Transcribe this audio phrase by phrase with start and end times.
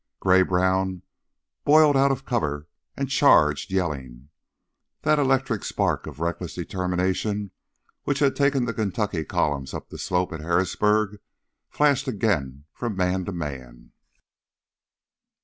[0.19, 1.03] Gray brown
[1.63, 2.67] boiled out of cover
[2.97, 4.29] and charged, yelling.
[5.03, 7.51] That electric spark of reckless determination
[8.03, 11.19] which had taken the Kentucky columns up the slope at Harrisburg
[11.69, 13.91] flashed again from man to man.